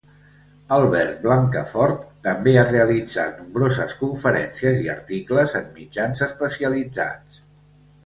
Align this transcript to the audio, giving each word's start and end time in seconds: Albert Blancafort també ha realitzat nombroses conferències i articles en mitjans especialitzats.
Albert 0.77 1.19
Blancafort 1.25 2.07
també 2.29 2.55
ha 2.57 2.65
realitzat 2.71 3.37
nombroses 3.43 3.95
conferències 4.03 4.83
i 4.89 4.93
articles 4.97 5.57
en 5.63 5.73
mitjans 5.81 6.29
especialitzats. 6.33 7.45